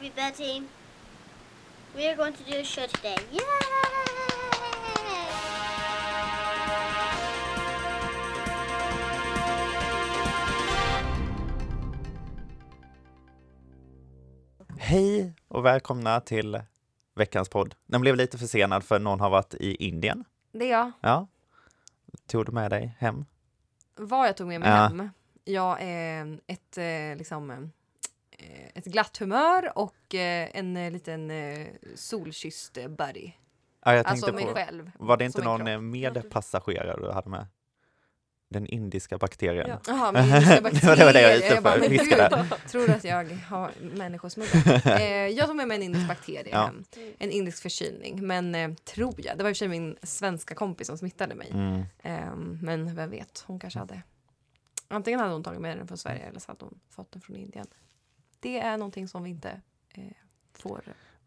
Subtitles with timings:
[0.00, 0.66] Happy Bear Team.
[1.94, 3.16] We are going to do a show today.
[3.32, 3.42] Yay!
[14.78, 16.60] Hej och välkomna till
[17.14, 17.74] veckans podd.
[17.86, 20.24] Den blev lite försenad för någon har varit i Indien.
[20.52, 20.92] Det är jag.
[21.00, 21.26] Ja.
[22.26, 23.24] Tog du med dig hem?
[23.96, 24.74] Vad jag tog med mig Ja.
[24.76, 25.10] hem.
[25.44, 27.72] Jag är ett, eh, liksom,
[28.74, 33.30] ett glatt humör och eh, en eh, liten eh, solkysst eh, buddy.
[33.84, 34.90] Ja, jag tänkte Alltså mig på, själv.
[34.98, 37.46] var det inte någon eh, medpassagerare du hade med?
[38.52, 39.68] Den indiska bakterien.
[39.68, 39.80] Ja.
[39.86, 40.60] Jaha, min indiska
[40.96, 41.36] Det var det jag var bakterier.
[41.36, 41.88] ute Jag bara, för,
[42.50, 44.86] gud, tror du att jag har människosmugglat?
[45.00, 46.64] eh, jag tog med mig en indisk bakterie Ja.
[46.66, 46.84] hem.
[47.18, 48.26] En indisk förkylning.
[48.26, 49.38] Men eh, tror jag.
[49.38, 51.50] Det var i och för sig min svenska kompis som smittade mig.
[51.50, 51.82] Mm.
[52.02, 54.02] Ehm, men vem vet, hon kanske hade...
[54.88, 57.36] Antingen hade hon tagit med den från Sverige eller så hade hon fått den från
[57.36, 57.66] Indien.
[58.40, 59.60] Det är någonting som vi inte
[59.94, 60.04] eh,
[60.54, 60.82] får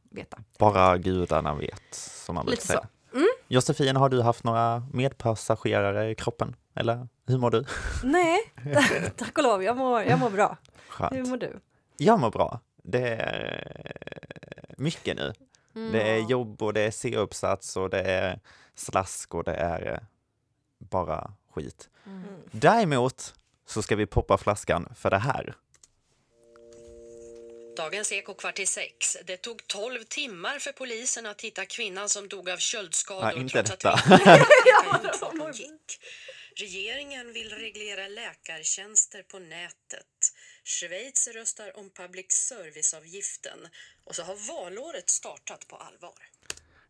[0.10, 0.38] veta.
[0.60, 2.88] Bara gudarna vet, som man brukar säga.
[3.14, 3.28] Mm.
[3.48, 6.56] Josefin, har du haft några medpassagerare i kroppen?
[6.76, 7.66] Eller hur mår du?
[8.04, 8.40] Nej,
[9.18, 10.58] tack och lov, jag mår, jag mår bra.
[10.76, 11.30] Hur Skönt.
[11.30, 11.60] mår du?
[11.98, 12.60] Jag mår bra.
[12.84, 15.34] Det är mycket nu.
[15.74, 16.28] Det är Mm.
[16.30, 18.40] jobb och det är C-uppsats och det är
[18.76, 20.00] slask och det är eh,
[20.80, 21.90] bara skit.
[22.06, 22.24] Mm.
[22.52, 25.56] Däremot så ska vi poppa flaskan för det här.
[27.76, 29.18] Dagens Eko kvart i sex.
[29.26, 33.62] Det tog 12 timmar för polisen att hitta kvinnan som dog av köldskador Ja, inte
[33.62, 33.96] detta.
[36.56, 40.34] Regeringen vill reglera läkartjänster på nätet.
[40.64, 43.68] Schweiz röstar om public service-avgiften.
[44.06, 46.14] Och så har valåret startat på allvar.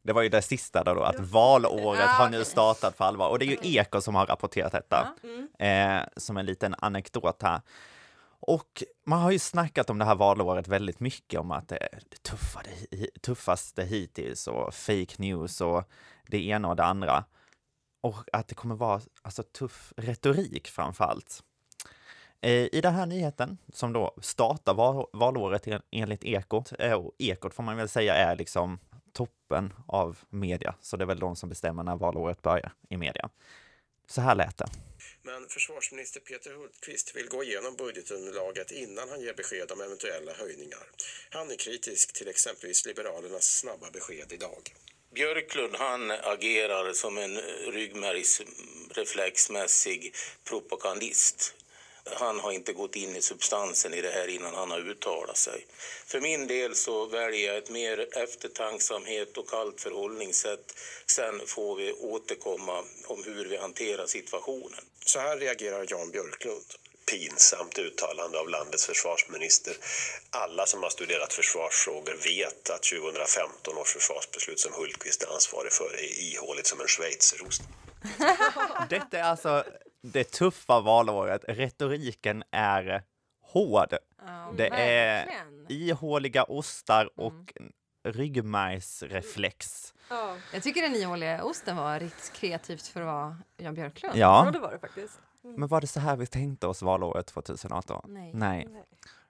[0.01, 3.29] Det var ju det sista där då, att valåret Ja, har nu startat för allvar.
[3.29, 5.13] Och det är ju Eko som har rapporterat detta.
[5.59, 7.61] Eh, som en liten anekdot här.
[8.47, 11.99] Och man har ju snackat om det här valåret väldigt mycket, om att det är
[12.09, 12.69] det tuffade,
[13.21, 15.83] tuffaste hittills och fake news och
[16.27, 17.23] det ena och det andra.
[18.01, 21.43] Och att det kommer vara alltså, tuff retorik framför allt.
[22.41, 27.53] Eh, I den här nyheten, som då startar val valåret enligt Ekot, eh, och Ekot
[27.53, 28.79] får man väl säga är liksom
[29.13, 33.29] toppen av media, så det är väl de som bestämmer när valåret börjar i media.
[34.07, 34.67] Så här lät det.
[35.21, 40.89] Men försvarsminister Peter Hultqvist vill gå igenom budgetunderlaget innan han ger besked om eventuella höjningar.
[41.29, 44.73] Han är kritisk till exempelvis Liberalernas snabba besked idag.
[45.13, 47.37] Björklund han agerar som en
[47.71, 51.55] ryggmärgsreflexmässig propagandist.
[52.05, 55.65] Han har inte gått in i substansen i det här innan han har uttalat sig.
[56.05, 60.73] För min del så väljer jag ett mer eftertanksamhet och kallt förhållningssätt.
[61.05, 64.79] Sen får vi återkomma om hur vi hanterar situationen.
[65.05, 66.65] Så här reagerar Jan Björklund.
[67.11, 69.73] pinsamt uttalande av landets försvarsminister.
[70.29, 75.93] Alla som har studerat försvarsfrågor vet att 2015 års försvarsbeslut som Hultqvist är ansvarig för
[75.99, 77.61] är ihåligt som en schweizerost.
[78.89, 79.65] Detta är alltså
[80.03, 81.45] det tuffa valåret.
[81.47, 83.03] Retoriken är
[83.41, 83.93] hård.
[84.25, 85.65] Ja, Det är verkligen.
[85.89, 87.53] ihåliga ostar och
[88.03, 89.93] ryggmärgsreflex.
[90.09, 94.15] Ja, Jag tycker den ihåliga osten var riktigt kreativt för att vara Jan Björklund.
[94.17, 95.19] ja Ja, det var det faktiskt.
[95.41, 98.05] men var det så här vi tänkte oss valåret 2018?
[98.13, 98.31] Nej.
[98.33, 98.67] Nej.
[98.71, 98.83] Nej.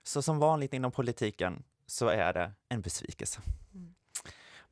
[0.04, 3.42] Så som vanligt inom politiken så är det en besvikelse.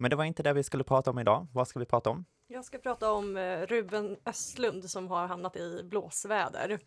[0.02, 1.48] Men det var inte det vi skulle prata om idag.
[1.52, 2.26] Vad ska vi prata om?
[2.48, 6.80] Jag ska prata om eh, Ruben Östlund som har hamnat i blåsväder.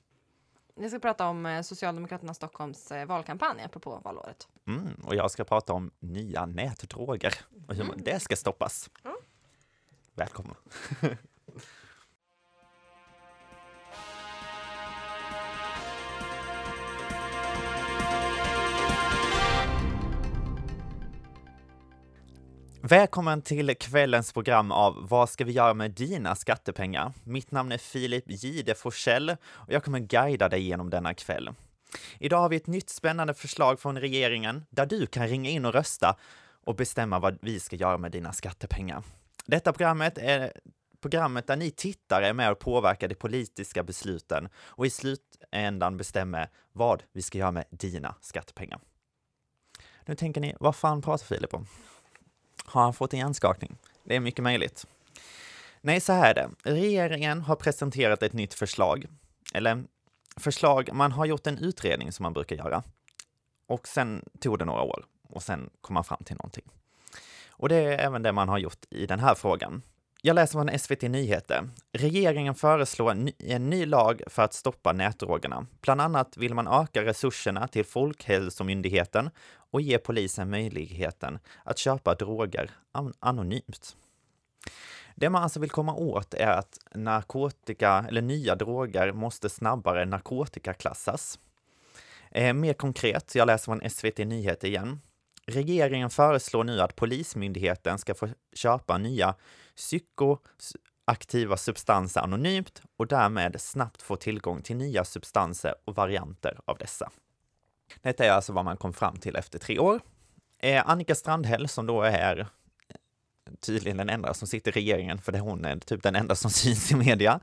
[0.74, 4.48] Jag ska prata om eh, Socialdemokraterna Stockholms eh, valkampanj apropå valåret.
[4.66, 7.34] Mm, och jag ska prata om nya nätdroger
[7.68, 8.90] och hur det ska stoppas.
[9.02, 9.16] Ja.
[10.14, 10.54] Välkomna!
[22.88, 27.12] Välkommen till kvällens program av Vad ska vi göra med dina skattepengar?
[27.24, 31.50] Mitt namn är Filip Gide Forsell och jag kommer guida dig genom denna kväll.
[32.18, 35.72] Idag har vi ett nytt spännande förslag från regeringen där du kan ringa in och
[35.72, 36.16] rösta
[36.64, 39.02] och bestämma vad vi ska göra med dina skattepengar.
[39.46, 40.52] Detta programmet är
[41.02, 46.48] programmet där ni tittare är med och påverkar de politiska besluten och i slutändan bestämmer
[46.72, 48.80] vad vi ska göra med dina skattepengar.
[50.06, 51.66] Nu tänker ni, vad fan pratar Filip om?
[52.64, 53.76] Har han fått en hjärnskakning?
[54.04, 54.86] Det är mycket möjligt.
[55.80, 56.50] Nej, så här är det.
[56.62, 59.06] Regeringen har presenterat ett nytt förslag.
[59.54, 59.84] Eller
[60.36, 62.82] förslag, man har gjort en utredning som man brukar göra.
[63.66, 66.64] Och sen tog det några år och sen kom man fram till någonting.
[67.48, 69.82] Och det är även det man har gjort i den här frågan.
[70.26, 71.68] Jag läser från SVT Nyheter.
[71.92, 75.66] Regeringen föreslår en ny, lag för att stoppa nätdrogerna.
[75.80, 79.30] Bland annat vill man öka resurserna till Folkhälsomyndigheten
[79.70, 82.70] och ge polisen möjligheten att köpa droger
[83.20, 83.96] anonymt.
[85.14, 91.38] Det man alltså vill komma åt är att narkotika eller nya droger måste snabbare narkotikaklassas.
[92.30, 95.00] Eh, mer konkret, jag läser från SVT Nyheter igen.
[95.46, 99.34] Regeringen föreslår nu att Polismyndigheten ska få köpa nya
[99.76, 107.10] psykoaktiva substanser anonymt och därmed snabbt få tillgång till nya substanser och varianter av dessa.
[108.02, 110.00] Detta är alltså vad man kom fram till efter tre år.
[110.58, 112.46] Eh, Annika Strandhäll, som då är eh,
[113.60, 116.50] tydligen den enda som sitter i regeringen, för det hon är typ den enda som
[116.60, 117.40] syns i media.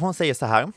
[0.00, 0.72] Hon säger så här.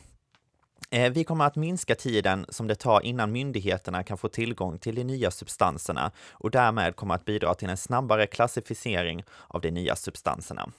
[0.89, 4.95] Eh, vi kommer att minska tiden som det tar innan myndigheterna kan få tillgång till
[4.95, 9.95] de nya substanserna och därmed kommer att bidra till en snabbare klassificering av de nya
[9.95, 10.69] substanserna.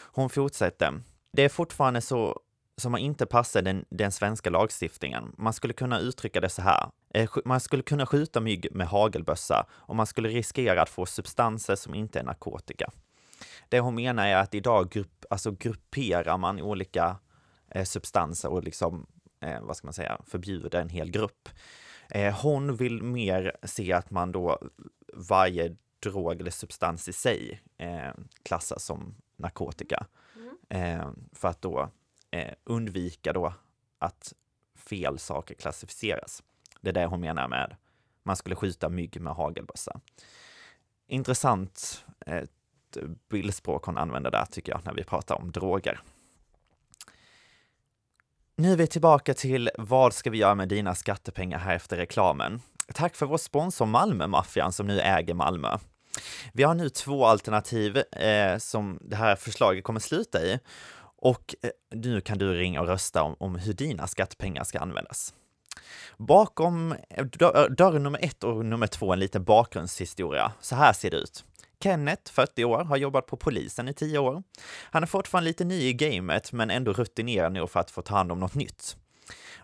[0.00, 1.00] Hon fortsätter.
[1.32, 2.40] Det är fortfarande så
[2.76, 5.32] som man inte passar den, den svenska lagstiftningen.
[5.38, 6.88] Man skulle kunna uttrycka det så här.
[7.14, 11.76] Eh, man skulle kunna skjuta mygg med hagelbössa och man skulle riskera att få substanser
[11.76, 12.90] som inte är narkotika.
[13.68, 17.16] Det hon menar är att idag grupp, alltså grupperar man olika
[17.70, 19.06] eh, substanser och liksom,
[19.44, 21.48] eh, vad ska man säga, förbjuder en hel grupp.
[22.10, 24.58] Eh, hon vill mer se att man då
[25.12, 28.12] varje drog eller substans i sig eh,
[28.42, 30.06] klassas som narkotika.
[30.70, 31.14] Mm.
[31.32, 31.90] för att då
[32.30, 33.54] eh, undvika då
[33.98, 34.32] att
[34.76, 36.42] fel saker klassificeras.
[36.80, 37.76] Det är det hon menar med
[38.24, 40.00] man skulle skjuta mygg med hagelbössa.
[41.06, 42.44] Intressant eh,
[43.28, 46.00] bildspråk hon använder där tycker jag när vi pratar om droger.
[48.56, 52.60] Nu är vi tillbaka till vad ska vi göra med dina skattepengar här efter reklamen?
[52.94, 55.78] Tack för vår sponsor Malmö-maffian som nu äger Malmö.
[56.52, 60.58] Vi har nu två alternativ eh, som det här förslaget kommer sluta i
[61.16, 65.34] och eh, nu kan du ringa och rösta om, om hur dina skattepengar ska användas.
[66.16, 70.52] Bakom eh, dörr, dörr nummer ett och nummer två en liten bakgrundshistoria.
[70.60, 71.44] Så här ser det ut.
[71.84, 74.42] Kenneth, 40 år, har jobbat på polisen i 10 år.
[74.90, 78.16] Han är fortfarande lite ny i gamet, men ändå rutinerad nog för att få ta
[78.16, 78.96] hand om något nytt.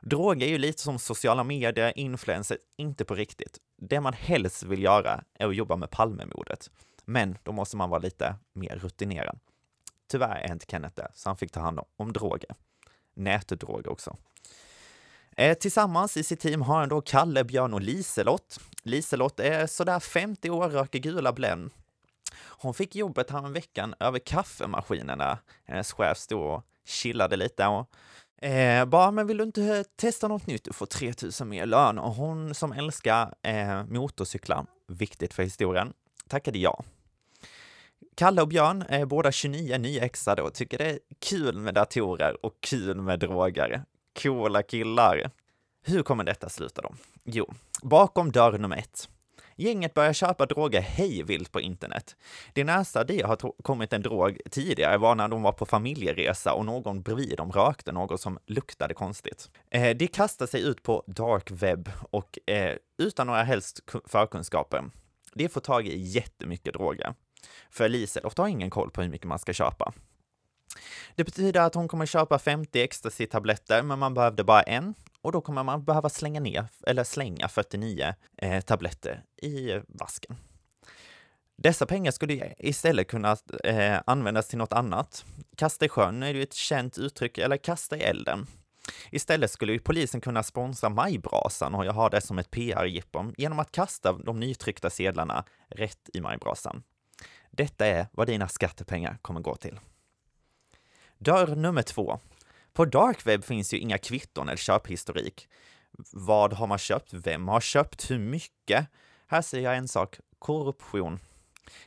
[0.00, 3.58] Droger är ju lite som sociala medier, influencers, inte på riktigt.
[3.76, 6.70] Det man helst vill göra är att jobba med Palmemordet.
[7.04, 9.38] Men då måste man vara lite mer rutinerad.
[10.10, 12.54] Tyvärr är inte Kenneth det, så han fick ta hand om, om droger.
[13.14, 14.16] Nätdroger också.
[15.36, 18.60] Eh, tillsammans i sitt team har han då Kalle, Björn och Liselott.
[18.82, 21.70] Liselott är sådär 50 år, röker gula Blend.
[22.42, 25.38] Hon fick jobbet veckan över kaffemaskinerna.
[25.64, 27.90] Hennes chef stod och chillade lite och
[28.42, 30.64] Eh, bara, men vill du inte eh, testa något nytt?
[30.64, 31.98] Du får 3000 mer lön.
[31.98, 35.92] Och hon som älskar eh, motorcyklar, viktigt för historien,
[36.28, 36.84] tackade ja.
[38.16, 42.52] Kalle och Björn är båda 29 nyexade och tycker det är kul med datorer och
[42.60, 43.84] kul med droger.
[44.22, 45.30] Coola killar.
[45.82, 46.94] Hur kommer detta sluta då?
[47.24, 49.08] Jo, bakom dörr nummer ett.
[49.60, 52.16] Gänget börjar köpa droger hejvilt på internet.
[52.52, 56.64] Det närmsta det har kommit en drog tidigare var när de var på familjeresa och
[56.64, 59.50] någon bredvid dem rökte något som luktade konstigt.
[59.70, 64.84] Eh, de kastar sig ut på dark web och eh, utan några helst förkunskaper.
[65.34, 67.14] De får tag i jättemycket droger.
[67.70, 69.92] För Liselott har ingen koll på hur mycket man ska köpa.
[71.14, 75.40] Det betyder att hon kommer köpa 50 ecstasy-tabletter, men man behövde bara en och då
[75.40, 80.36] kommer man behöva slänga ner, eller slänga 49 eh, tabletter i vasken.
[81.56, 85.24] Dessa pengar skulle istället kunna eh, användas till något annat.
[85.56, 88.46] Kasta i sjön är ju ett känt uttryck, eller kasta i elden.
[89.10, 93.58] Istället skulle ju polisen kunna sponsra majbrasan och jag har det som ett PR-jippo genom
[93.58, 96.82] att kasta de nytryckta sedlarna rätt i majbrasan.
[97.50, 99.80] Detta är vad dina skattepengar kommer gå till.
[101.18, 102.20] Dörr nummer två.
[102.80, 105.48] På Darkweb finns ju inga kvitton eller köphistorik.
[106.12, 107.12] Vad har man köpt?
[107.12, 108.10] Vem har köpt?
[108.10, 108.86] Hur mycket?
[109.26, 110.18] Här ser jag en sak.
[110.38, 111.18] Korruption.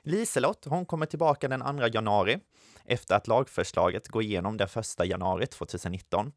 [0.02, 2.40] Liselott, hon kommer tillbaka den 2 januari
[2.86, 4.68] efter att lagförslaget går igenom den
[5.00, 6.32] 1 januari 2019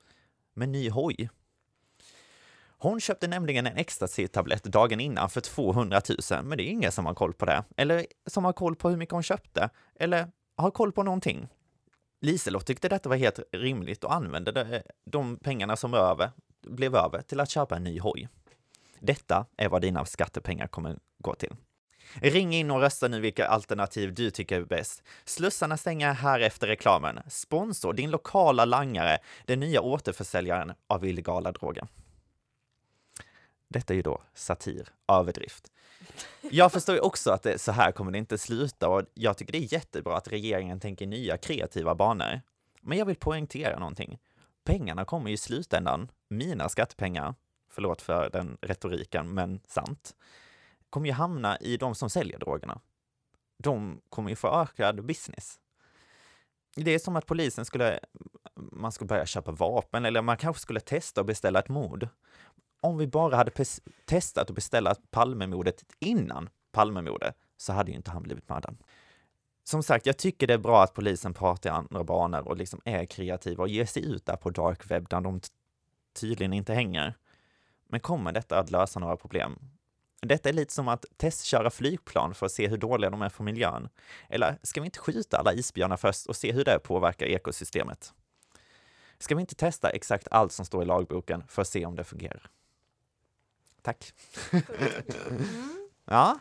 [0.55, 1.29] med ny hoj.
[2.79, 7.07] Hon köpte nämligen en ecstasy-tablett dagen innan för 200 000, men det är ingen som
[7.07, 7.65] har koll på det.
[7.77, 9.71] Eller som har koll på hur mycket hon köpte.
[9.95, 11.49] Eller har koll på någonting.
[12.21, 16.31] Liselott tyckte detta var helt rimligt och använde eh, de pengarna som över,
[16.63, 18.29] blev över till att köpa en ny hoj.
[19.01, 21.57] Detta är vad dina skattepengar kommer gå till.
[22.15, 25.03] Ring in och rösta nu vilka alternativ du tycker är bäst.
[25.25, 27.21] Slussarna stänger här efter reklamen.
[27.29, 31.87] Sponsor din lokala langare, den nya återförsäljaren av illegala droger.
[33.69, 35.73] Detta är ju då satir, överdrift.
[36.41, 39.53] Jag förstår ju också att det, så här kommer det inte sluta och jag tycker
[39.53, 42.41] det är jättebra att regeringen tänker nya kreativa banor.
[42.81, 44.19] Men jag vill poängtera någonting.
[44.65, 47.35] Pengarna kommer ju i slutändan, mina skattepengar,
[47.71, 50.15] förlåt för den retoriken, men sant,
[50.91, 52.81] kommer ju hamna i de som säljer drogerna.
[53.59, 55.59] De kommer ju få ökad business.
[56.77, 58.01] Det är som att polisen skulle,
[58.55, 62.09] man skulle börja köpa vapen eller man kanske skulle testa och beställa ett mord.
[62.87, 63.51] Om vi bara hade
[64.05, 68.77] testat att beställa Palmemordet innan Palmemordet så hade ju inte han blivit mördad.
[69.65, 72.81] Som sagt, jag tycker det är bra att polisen pratar i andra banor och liksom
[72.85, 75.41] är kreativa och ger sig ut där på dark web där de
[76.21, 77.15] tydligen inte hänger.
[77.89, 79.59] Men kommer detta att lösa några problem?
[80.21, 83.45] Detta är lite som att testköra flygplan för att se hur dåliga de är för
[83.45, 83.89] miljön.
[84.29, 88.15] Eller ska vi inte skjuta alla isbjörnar först och se hur det påverkar ekosystemet?
[89.19, 92.05] Ska vi inte testa exakt allt som står i lagboken för att se om det
[92.05, 92.51] fungerar?
[93.87, 94.13] Tack.
[96.05, 96.39] Ja.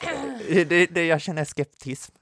[0.66, 2.14] Det, det jag känner skeptism.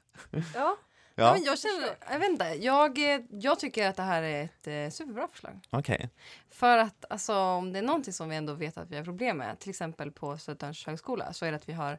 [0.55, 0.77] Ja,
[1.15, 1.33] Ja.
[1.33, 4.67] men jag, känner, jag, vet inte, jag, eh, jag tycker att det här är ett
[4.67, 5.61] eh, superbra förslag.
[5.71, 6.11] Okej.
[6.51, 9.37] För att alltså, om det är någonting som vi ändå vet att vi har problem
[9.37, 11.99] med, till exempel på Södertörns högskola, så är det att vi har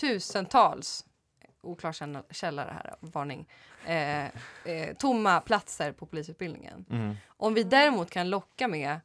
[0.00, 1.06] tusentals,
[1.60, 3.48] oklar källa- källa det här, varning,
[3.86, 6.84] eh, eh, tomma platser på polisutbildningen.
[6.90, 7.16] Mm.
[7.28, 9.00] Om vi däremot kan locka med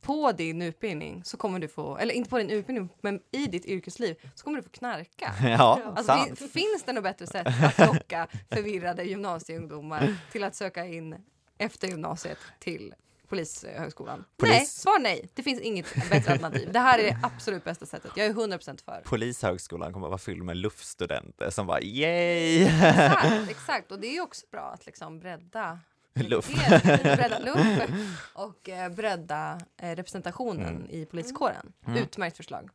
[0.00, 3.66] på din utbildning så kommer du få, eller inte på din utbildning, men i ditt
[3.66, 5.32] yrkesliv så kommer du få knarka.
[5.42, 6.38] Ja, Alltså, sant.
[6.38, 11.16] fin- finns det något bättre sätt att locka förvirrade gymnasieungdomar till att söka in
[11.58, 12.94] efter gymnasiet till
[13.28, 14.24] Polishögskolan?
[14.36, 15.28] Polis- Nej, svar nej.
[15.34, 16.72] Det finns inget bättre alternativ.
[16.72, 18.10] Det här är det absolut bästa sättet.
[18.16, 19.02] Jag är 100% för.
[19.04, 22.62] Polishögskolan kommer att vara fylld med luftstudenter som bara yay!
[22.62, 23.92] Exakt, exakt.
[23.92, 25.78] Och det är också bra att liksom bredda
[26.22, 26.50] Luft.
[26.70, 27.92] rekryteringen, bredda luft
[28.34, 30.90] och eh, bredda eh, representationen Mm.
[30.90, 31.72] i poliskåren.
[31.86, 31.98] Mm.
[32.02, 32.70] Utmärkt förslag.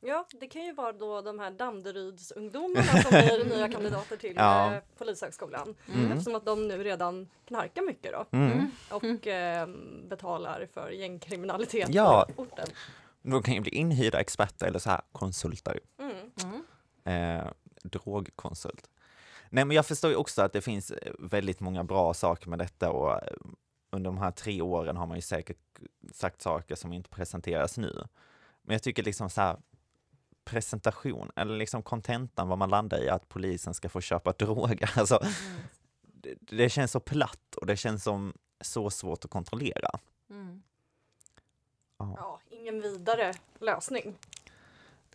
[0.00, 4.74] ja, det kan ju vara då de här Danderydsungdomarna som blir nya kandidater till Ja.
[4.74, 5.74] eh, Polishögskolan.
[5.94, 6.12] Mm.
[6.12, 8.26] Eftersom att de nu redan knarkar mycket då.
[8.38, 8.70] Mm.
[8.90, 9.68] Och eh,
[10.08, 12.26] betalar för gängkriminalitet Ja.
[12.36, 12.66] på orten.
[13.22, 15.80] De kan ju bli inhyrda experter eller så här konsulter.
[15.98, 16.16] Mm.
[17.04, 17.40] Mm.
[17.40, 17.46] Eh,
[17.82, 18.90] drogkonsult.
[19.52, 22.58] Nej, men jag förstår ju också att det finns eh, väldigt många bra saker med
[22.58, 23.36] detta och eh,
[23.90, 25.80] under de här tre åren har man ju säkert
[26.12, 28.06] sagt saker som inte presenteras nu.
[28.62, 29.56] Men jag tycker liksom så här
[30.44, 34.90] presentation eller liksom kontentan vad man landar i att polisen ska få köpa droger.
[34.96, 35.22] Alltså,
[36.02, 39.90] det, det känns så platt och det känns som så svårt att kontrollera.
[40.30, 40.62] Mm.
[41.98, 44.16] Ja, ingen vidare lösning.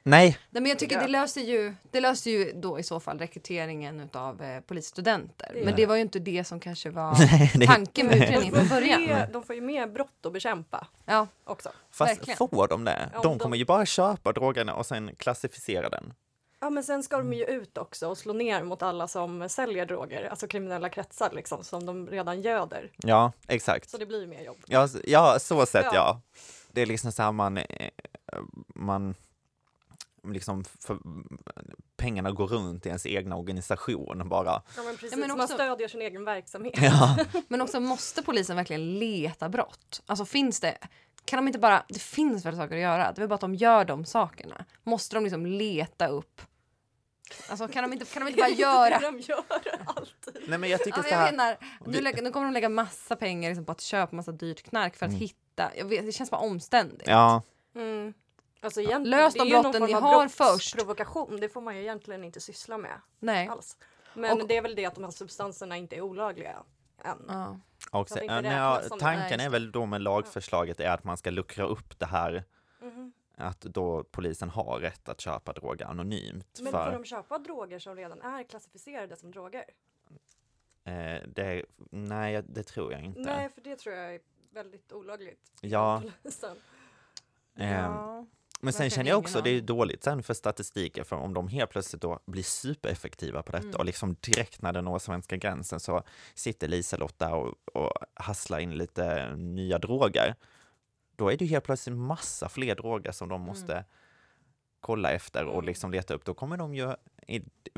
[0.07, 3.19] Nej, Nej, men jag tycker det löser ju, det löser ju då i så fall
[3.19, 5.51] rekryteringen av eh, polisstudenter.
[5.53, 8.23] Det- Men det var ju inte det som kanske var Nej, det- tanken med De
[8.23, 9.01] utredningen får, från början.
[9.01, 11.69] mer, de får ju mer brott att bekämpa Ja, också.
[11.91, 12.37] fast Verkligen.
[12.37, 13.09] får de det?
[13.13, 16.13] Ja, De de- kommer ju bara köpa drogerna och sen klassificera den.
[16.59, 19.85] Ja, men sen ska de ju ut också och slå ner mot alla som säljer
[19.85, 22.91] droger, alltså kriminella kretsar liksom, som de redan göder.
[22.97, 23.89] Ja, exakt.
[23.89, 24.57] Så det blir ju mer jobb.
[24.67, 25.91] Ja, s- ja så sett Ja.
[25.93, 26.21] ja.
[26.71, 27.89] Det är liksom så här man, eh,
[28.75, 29.15] man
[30.31, 30.97] liksom, för,
[31.97, 34.61] pengarna går runt i ens egna organisation bara.
[34.77, 35.11] Ja, men precis.
[35.11, 36.73] Ja, men Man också- stödjer sin egen verksamhet.
[36.81, 37.17] Ja,
[37.47, 40.01] men också måste polisen verkligen leta brott?
[40.05, 40.77] Alltså finns det,
[41.25, 43.55] kan de inte bara, det finns väl saker att göra, det är bara att de
[43.55, 44.65] gör de sakerna.
[44.83, 46.41] Måste de liksom leta upp?
[47.49, 48.49] Alltså kan de inte, kan de inte bara
[48.89, 48.99] göra?
[48.99, 49.43] De gör
[49.85, 50.43] alltid.
[50.47, 52.69] nej men jag tycker Ja, så jag här, menar, nu, lägger, nu kommer de lägga
[52.69, 55.19] massa pengar liksom på att köpa massa dyrt knark för att Mm.
[55.21, 57.07] hitta, jag vet, det känns bara omständigt.
[57.07, 57.41] ja,
[57.75, 58.13] Mm.
[58.65, 60.37] Alltså Lös de brotten ni har först.
[60.37, 61.39] brottsprovokation.
[61.39, 63.47] Det får man ju egentligen inte syssla med Nej.
[63.47, 63.77] alls.
[64.13, 66.63] Men Och- det är väl det att de här substanserna inte är olagliga
[67.03, 67.25] än.
[67.27, 67.59] Ja.
[67.91, 70.89] och Så att så, det ja, inte nej, tanken är väl då med lagförslaget är
[70.89, 72.43] att man ska luckra upp det här,
[72.81, 73.13] Mhm.
[73.37, 76.59] att då polisen har rätt att köpa droger anonymt.
[76.61, 79.65] Men för, får de köpa droger som redan är klassificerade som droger?
[80.83, 83.19] eh, det, nej, det tror jag inte.
[83.19, 84.19] Nej, för det tror jag är
[84.51, 85.51] väldigt olagligt.
[85.61, 86.01] Ja.
[86.23, 86.57] Polisen.
[87.57, 88.25] Ehm, Ja.
[88.61, 91.69] Men sen känner jag också det är dåligt sen för statistiken för om de helt
[91.69, 93.75] plötsligt då blir supereffektiva på detta Mm.
[93.79, 98.59] och liksom direkt när det når svenska gränsen så sitter Liselott där och, och hasslar
[98.59, 100.35] in lite nya droger.
[101.15, 103.85] Då är det helt plötsligt massa fler droger som de måste
[104.79, 105.65] kolla efter och Mm.
[105.65, 106.25] liksom leta upp.
[106.25, 106.93] Då kommer de ju,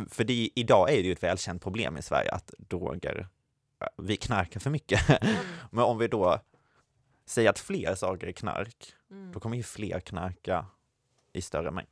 [0.10, 3.28] för det, idag är det ju ett välkänt problem i Sverige att droger,
[3.98, 5.02] vi knarkar för mycket.
[5.72, 6.40] Men om vi då
[7.26, 9.32] säger att fler saker är knark, Mm.
[9.32, 10.66] då kommer ju fler knarka
[11.34, 11.88] i större mängd.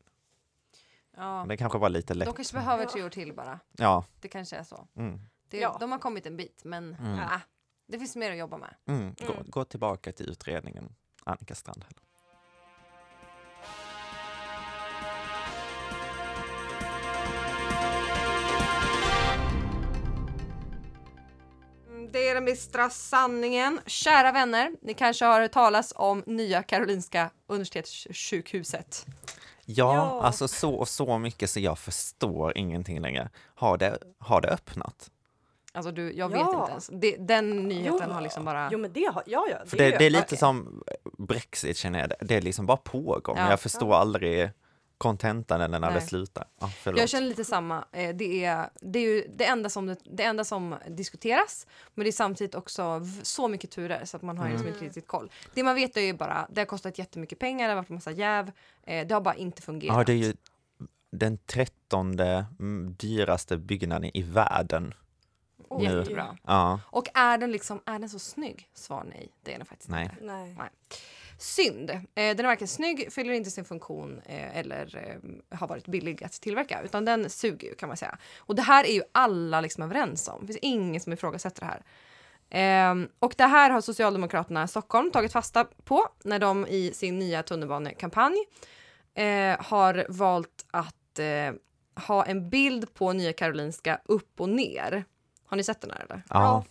[1.17, 1.45] Ja.
[1.49, 2.25] Det kanske var lite lätt.
[2.27, 3.59] De kanske behöver tre år till bara.
[3.71, 4.05] Ja.
[4.21, 4.87] Det kanske är så.
[4.95, 5.19] Mm.
[5.49, 5.77] Det, Ja.
[5.79, 7.19] De har kommit en bit, men Mm.
[7.19, 7.39] ah,
[7.87, 8.75] det finns mer att jobba med.
[8.85, 9.15] Mm.
[9.27, 9.45] Gå, Mm.
[9.49, 11.93] gå tillbaka till utredningen, Annika Strandhäll.
[22.15, 23.79] Det är den bistra sanningen.
[23.85, 29.05] Kära vänner, ni kanske har hört talas om Nya Karolinska Universitetssjukhuset.
[29.65, 30.23] Ja, Ja.
[30.23, 33.29] alltså så och så mycket så jag förstår ingenting längre.
[33.55, 35.11] Har det, har det öppnat?
[35.73, 36.59] Alltså du, jag vet Ja.
[36.61, 36.89] inte ens.
[36.93, 38.13] Det, den nyheten Jo.
[38.13, 38.69] har liksom bara...
[38.71, 39.57] Jo men det har, ja ja.
[39.65, 40.37] För det, det är lite okej.
[40.37, 40.83] som
[41.17, 43.49] Brexit känner jag, det är liksom bara pågår, men Ja.
[43.49, 44.49] jag förstår aldrig
[44.97, 46.07] kontentan eller när det Nej.
[46.07, 46.47] slutar.
[46.59, 46.99] Ja, förlåt.
[46.99, 47.85] Jag känner lite samma.
[47.91, 52.03] Eh, Det är, det är ju det enda, som, det, det enda som diskuteras, men
[52.03, 55.31] det är samtidigt också så mycket turer så att man har liksom inte riktigt koll.
[55.53, 57.95] Det man vet är ju bara, det har kostat jättemycket pengar, det har varit en
[57.95, 58.51] massa jäv,
[58.83, 59.97] eh, det har bara inte fungerat.
[59.97, 60.33] Ja, det är ju
[61.11, 64.93] den trettonde mm, dyraste byggnaden i världen.
[65.69, 65.87] Oj.
[65.87, 65.97] nu.
[65.97, 66.37] Jättebra.
[66.43, 68.69] Ja, Och är den liksom, är den så snygg?
[68.73, 70.09] Svar nej, det är den faktiskt nej.
[70.13, 70.25] inte.
[70.25, 70.55] Nej.
[71.37, 71.89] Synd.
[71.89, 76.23] Eh, den är varken snygg, fyller inte sin funktion eh, eller eh, har varit billig
[76.23, 76.81] att tillverka.
[76.83, 78.17] Utan den suger ju kan man säga.
[78.37, 80.41] Och det här är ju alla liksom överens om.
[80.41, 81.83] Det finns ingen som ifrågasätter det här.
[82.49, 87.19] Ehm, och det här har Socialdemokraterna i Stockholm tagit fasta på när de i sin
[87.19, 88.35] nya tunnelbanekampanj
[89.13, 91.53] eh, har valt att eh,
[92.07, 95.05] ha en bild på Nya Karolinska upp och ner.
[95.45, 96.23] Har ni sett den här eller?
[96.29, 96.63] Ja.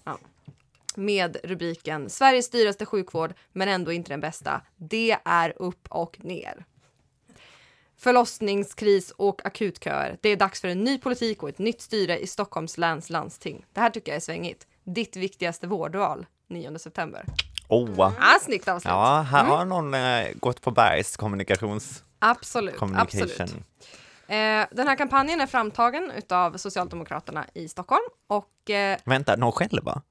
[0.97, 4.61] Med rubriken Sveriges dyraste sjukvård men ändå inte den bästa.
[4.77, 6.65] Det är upp och ner.
[7.99, 10.19] Förlossningskris och akutköer.
[10.21, 13.65] Det är dags för en ny politik och ett nytt styre i Stockholms läns landsting.
[13.73, 14.67] Det här tycker jag är svängigt.
[14.85, 17.25] Ditt viktigaste vårdval 9 september.
[17.69, 18.91] Oh, Ah, snyggt avslut.
[18.91, 23.41] ja, här har någon eh, gått på Bergs kommunikations Absolut, absolut.
[23.41, 30.03] Eh, den här kampanjen är framtagen av Socialdemokraterna i Stockholm och eh, Vänta, de själva?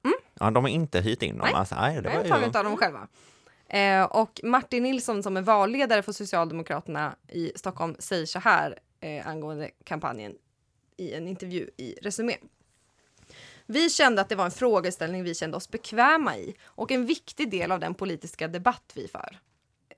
[0.44, 1.46] Ja, de har inte hyrt in dem.
[1.46, 1.54] Nej.
[1.54, 2.58] Alltså, nej, det var är ju...
[2.58, 3.08] av dem själva.
[3.68, 9.28] Eh, och Martin Nilsson som är valledare för Socialdemokraterna i Stockholm säger så här eh,
[9.28, 10.34] angående kampanjen
[10.96, 12.36] i en intervju i Resumé.
[13.66, 17.50] Vi kände att det var en frågeställning vi kände oss bekväma i och en viktig
[17.50, 19.38] del av den politiska debatt vi för.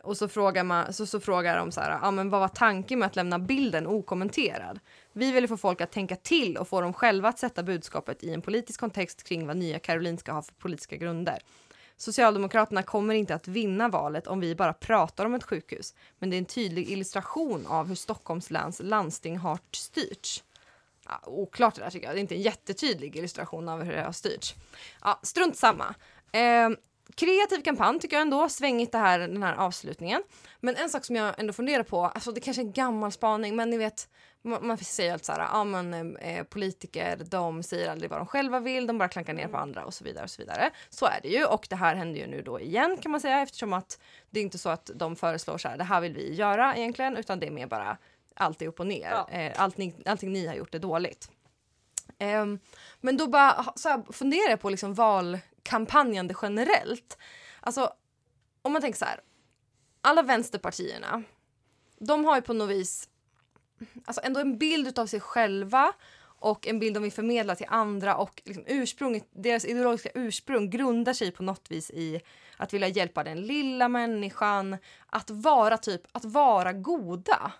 [0.06, 2.98] Och så frågar, man, så, så frågar de så här, ah, men vad var tanken
[2.98, 4.80] med att lämna bilden okommenterad?
[5.12, 8.30] Vi ville få folk att tänka till och få dem själva att sätta budskapet i
[8.30, 11.38] en politisk kontext kring vad Nya Karolinska har för politiska grunder.
[11.96, 16.36] Socialdemokraterna kommer inte att vinna valet om vi bara pratar om ett sjukhus, men det
[16.36, 20.44] är en tydlig illustration av hur Stockholms läns landsting har styrts.
[21.08, 22.14] Ja, oklart det där tycker jag.
[22.14, 24.54] Det är inte en jättetydlig illustration av hur det har styrts.
[25.02, 25.94] Ja, strunt samma.
[26.32, 26.70] Eh,
[27.16, 28.48] kreativ kampanj tycker jag ändå.
[28.48, 30.22] Svängigt det här, den här avslutningen.
[30.60, 33.56] Men en sak som jag ändå funderar på, alltså det kanske är en gammal spaning,
[33.56, 34.08] men ni vet,
[34.42, 38.26] man, man säger alltid så här, ja men eh, politiker, de säger aldrig vad de
[38.26, 40.70] själva vill, de bara klankar ner på andra och så vidare och så vidare.
[40.90, 43.42] Så är det ju och det här händer ju nu då igen kan man säga
[43.42, 44.00] eftersom att
[44.30, 47.16] det är inte så att de föreslår så här, det här vill vi göra egentligen,
[47.16, 47.98] utan det är mer bara
[48.34, 49.10] allt är upp och ner.
[49.10, 49.28] Ja.
[49.30, 51.30] Eh, allting, allting ni har gjort är dåligt.
[52.18, 52.58] Ehm,
[53.00, 54.94] men då bara så här, funderar jag på liksom
[55.66, 57.18] valkampanjande generellt.
[57.60, 57.92] Alltså,
[58.62, 59.20] om man tänker så här.
[60.00, 61.22] Alla vänsterpartierna,
[61.98, 63.08] de har ju på något vis
[64.04, 65.92] alltså ändå en bild av sig själva
[66.38, 71.12] och en bild de vill förmedla till andra och liksom ursprunget, deras ideologiska ursprung grundar
[71.12, 72.20] sig på något vis i
[72.56, 74.76] att vilja hjälpa den lilla människan,
[75.06, 77.52] att vara typ, att vara goda.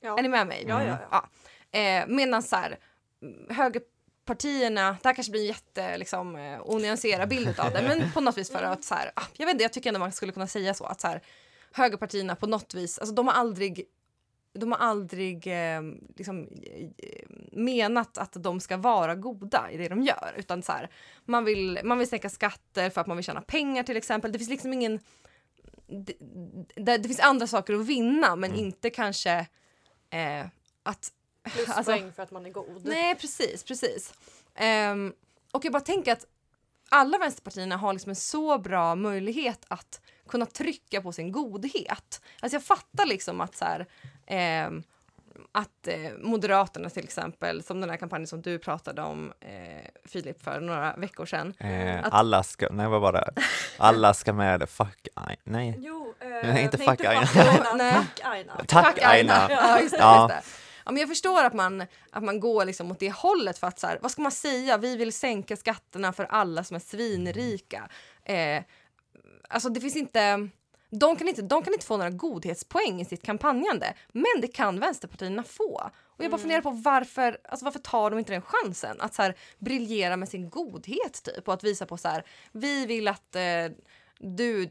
[0.00, 0.18] Ja.
[0.18, 0.64] Är ni med mig?
[0.68, 1.28] Ja, ja, ja.
[1.72, 1.78] ja.
[1.78, 2.78] Eh, Medan så här,
[3.22, 3.54] mm,
[4.28, 8.20] högerpartierna, det här kanske blir en jätte liksom, eh, onyanserad bild av det, men på
[8.20, 10.32] något vis för att så här, ah, jag vet inte, jag tycker ändå man skulle
[10.32, 11.20] kunna säga så att så här,
[11.72, 13.86] högerpartierna på något vis, alltså de har aldrig
[14.54, 15.82] de har aldrig eh,
[16.16, 16.48] liksom,
[16.96, 20.34] eh, menat att de ska vara goda i det de gör.
[20.36, 20.90] Utan så här,
[21.24, 24.32] man, vill, man vill sänka skatter för att man vill tjäna pengar till exempel.
[24.32, 25.00] Det finns liksom ingen...
[25.86, 26.12] Det,
[26.76, 29.46] det, det finns andra saker att vinna men inte kanske
[30.10, 30.46] eh,
[30.82, 31.12] att...
[31.50, 32.80] Pluspoäng för att man är god.
[32.84, 34.14] Nej, precis, precis.
[34.54, 35.12] Ehm,
[35.52, 36.24] och jag bara tänker att
[36.88, 42.20] alla vänsterpartierna har liksom en så bra möjlighet att kunna trycka på sin godhet.
[42.40, 43.86] Alltså jag fattar liksom att så här,
[44.26, 44.82] ehm,
[45.52, 50.42] att eh, Moderaterna till exempel, som den här kampanjen som du pratade om eh, Filip
[50.42, 51.54] för några veckor sedan.
[51.58, 53.30] Eh, Att- Alla ska, nej vad var det?
[53.78, 55.74] Alla ska med, fuck, nej, nej.
[55.78, 57.20] Jo, eh, Nej, inte fuck Aina.
[57.34, 57.74] Aina.
[57.74, 57.92] Nej.
[57.92, 58.64] Tack Aina.
[58.68, 59.46] Tack Aina!
[59.50, 60.04] Ja, just det.
[60.18, 60.42] Just det.
[60.88, 63.78] Ja, men jag förstår att man, att man går liksom åt det hållet för att
[63.78, 64.78] så här, vad ska man säga?
[64.78, 67.88] Vi vill sänka skatterna för alla som är svinrika.
[68.24, 68.62] Eh,
[69.48, 70.48] alltså det finns inte...
[70.90, 74.80] De kan inte, de kan inte få några godhetspoäng i sitt kampanjande, men det kan
[74.80, 75.90] vänsterpartierna få.
[76.06, 79.00] Och jag bara funderar på varför, alltså varför tar de inte den chansen?
[79.00, 82.86] Att så här, briljera med sin godhet typ och att visa på så här, vi
[82.86, 83.42] vill att eh,
[84.18, 84.62] du,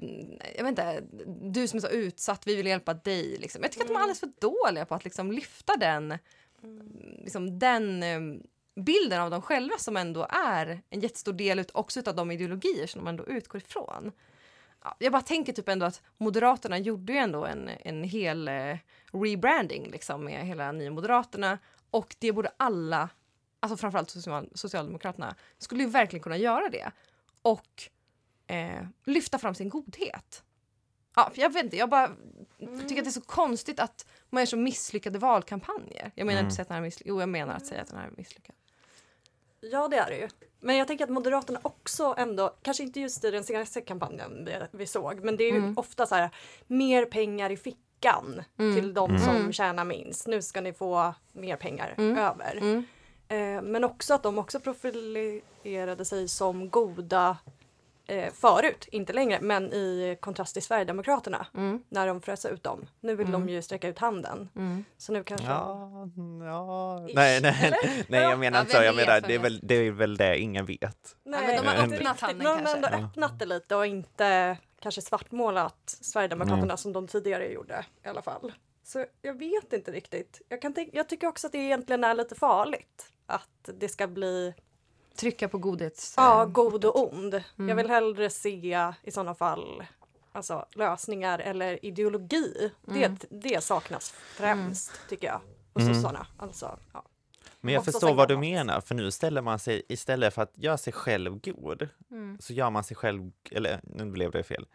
[0.56, 1.04] jag vet inte,
[1.42, 3.38] du som är så utsatt, vi vill hjälpa dig.
[3.38, 3.64] Liksom.
[3.64, 6.18] Jag tycker att de är alldeles för dåliga på att liksom lyfta den,
[7.24, 8.20] liksom, den, eh,
[8.76, 12.88] bilden av dem själva som ändå är en jättestor del ut, också av de ideologier
[12.88, 14.12] som de ändå utgår ifrån.
[14.84, 18.78] Ja, jag bara tänker typ ändå att Moderaterna gjorde ju ändå en, en hel eh,
[19.12, 21.58] rebranding liksom med hela Nya Moderaterna
[21.90, 23.10] och det borde alla,
[23.60, 26.92] alltså framförallt social, Socialdemokraterna, skulle ju verkligen kunna göra det
[27.42, 27.90] och
[28.48, 30.44] eh, lyfta fram sin godhet.
[31.16, 32.08] Ja, jag vet inte, jag bara
[32.60, 36.12] tycker att det är så konstigt att man gör så misslyckade valkampanjer.
[36.16, 36.46] Jag menar Mm.
[36.46, 38.12] inte säga att den här misslyckad, jo jag menar att säga att den här är
[38.18, 38.56] misslyckad.
[39.62, 40.28] Ja, det är det ju.
[40.60, 44.56] Men jag tänker att Moderaterna också ändå, kanske inte just i den senaste kampanjen vi,
[44.72, 45.78] vi såg, men det är ju Mm.
[45.78, 46.30] ofta så här
[46.68, 48.76] mer pengar i fickan Mm.
[48.76, 49.22] till de Mm.
[49.22, 49.54] som Mm.
[49.54, 50.28] tjänar minst.
[50.28, 52.18] Nu ska ni få mer pengar Mm.
[52.18, 52.56] över.
[52.58, 52.86] Mm.
[53.28, 57.38] Eh, men också att de också profilerade sig som goda
[58.08, 61.84] eh, förut, inte längre, men i kontrast till Sverigedemokraterna Mm.
[61.90, 62.88] när de frös ut dem.
[63.00, 63.46] Nu vill Mm.
[63.46, 64.50] de ju sträcka ut handen.
[64.56, 64.86] Mm.
[64.98, 65.48] Så nu kanske...
[65.48, 65.90] Ja,
[66.46, 67.08] ja.
[67.10, 67.80] Ish, Nej, nej, eller?
[68.08, 68.30] nej, Ja.
[68.30, 68.78] jag menar Ja, inte så.
[68.80, 71.16] vem Jag menar, det är, väl, det är väl det ingen vet.
[71.24, 72.22] Nej, men de har inte öppnat riktigt.
[72.22, 72.76] handen De har kanske.
[72.76, 73.06] ändå Ja.
[73.06, 78.54] öppnat det lite och inte kanske svartmålat Sverigedemokraterna som de tidigare gjorde i alla fall.
[78.84, 80.42] Så jag vet inte riktigt.
[80.50, 84.08] Jag, kan tänka, jag tycker också att det egentligen är lite farligt att det ska
[84.08, 84.54] bli
[85.18, 86.14] Trycka på godhets...
[86.18, 87.34] ja, eh, god och ond.
[87.34, 87.70] Mm.
[87.70, 89.84] Jag vill hellre se i sådana fall
[90.32, 92.72] alltså, lösningar eller ideologi.
[92.88, 93.18] Mm.
[93.20, 95.42] Det, det saknas främst tycker jag.
[95.74, 95.94] Och Mm.
[95.94, 96.28] sossarna.
[96.38, 97.04] Alltså, ja.
[97.62, 100.52] Men jag Också förstår vad du menar, för nu ställer man sig, istället för att
[100.58, 102.38] göra sig själv god, Mm.
[102.40, 104.66] så gör man sig själv, eller nu blev det fel,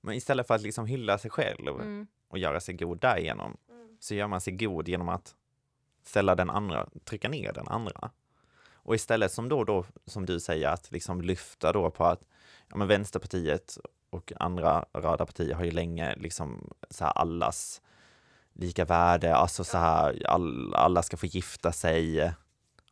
[0.00, 2.06] men istället för att liksom hylla sig själv Mm.
[2.28, 3.56] och göra sig god därigenom,
[4.00, 5.34] så gör man sig god genom att
[6.04, 8.10] ställa den andra, trycka ner den andra.
[8.84, 12.20] Och istället som då, då som du säger, att liksom lyfta då på att
[12.68, 13.78] ja, men Vänsterpartiet
[14.10, 17.82] och andra röda partier har ju länge liksom så här allas
[18.52, 22.32] lika värde, alltså så här all, alla ska få gifta sig,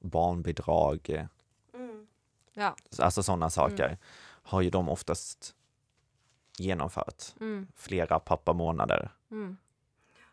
[0.00, 1.28] barnbidrag,
[1.74, 2.07] Mm.
[2.55, 2.76] Ja.
[2.98, 3.98] alltså sådana saker
[4.42, 5.55] har ju de oftast
[6.59, 7.24] genomfört.
[7.40, 7.66] Mm.
[7.76, 9.11] Flera pappamånader.
[9.31, 9.57] Mm.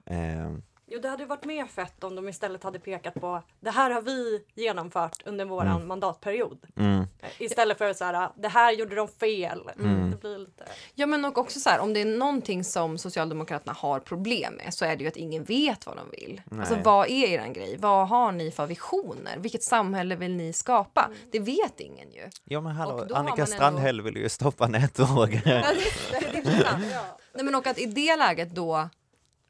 [0.05, 0.57] Eh,
[0.91, 4.01] Jo, det hade varit mer fett om de istället hade pekat på det här har
[4.01, 5.87] vi genomfört under våran Mm.
[5.87, 6.57] mandatperiod.
[6.77, 9.69] mm, Eh, Istället för så här, det här gjorde de fel.
[9.79, 10.11] Mm.
[10.11, 10.63] Det blir lite...
[10.95, 14.73] Ja men och också så här, om det är någonting som Socialdemokraterna har problem med
[14.73, 16.41] så är det ju att ingen vet vad de vill.
[16.45, 16.59] Nej.
[16.59, 17.77] Alltså vad är er grej?
[17.79, 19.37] Vad har ni för visioner?
[19.37, 21.09] Vilket samhälle vill ni skapa?
[21.31, 22.29] Det vet ingen ju.
[22.43, 25.41] ja men hallå, Annika man ändå- Strandhäll vill ju stoppa nätdroger.
[27.33, 28.89] Nej men och att i det läget då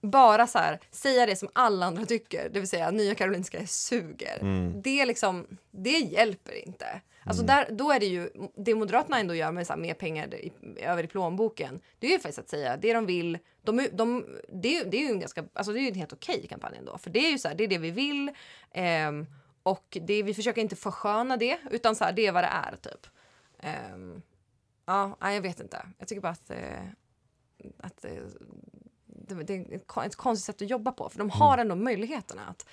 [0.02, 4.38] bara så här, säga det som alla andra tycker, det vill säga Nya Karolinska suger.
[4.42, 4.82] Mm.
[4.82, 7.02] Det, liksom, det hjälper inte.
[7.24, 10.36] Alltså där, då är det ju, det Moderaterna ändå gör med så här, mer pengar
[10.36, 13.38] i, över i plånboken, det är ju faktiskt att säga det de vill.
[13.62, 16.48] De, de, det, det är ju en ganska, alltså det är ju en helt okej
[16.50, 16.98] kampanj ändå.
[16.98, 18.32] För det är ju så här, det är det vi vill.
[18.72, 19.26] ehm,
[19.64, 22.76] och det, vi försöker inte försköna det, utan så här, det är vad det är
[22.76, 23.08] typ.
[23.60, 24.22] Ehm,
[24.86, 25.86] ja, jag vet inte.
[25.98, 26.84] Jag tycker bara att, eh,
[27.78, 28.12] att eh,
[29.36, 31.10] det, är ett kon- ett konstigt sätt att jobba på.
[31.10, 32.66] För de har ändå möjligheterna att